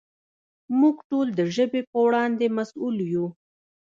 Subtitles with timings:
[0.79, 3.25] موږ ټول د ژبې په وړاندې مسؤل یو.